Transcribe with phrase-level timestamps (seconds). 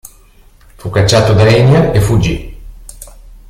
[0.77, 2.59] Fu cacciato da Enya e fuggì.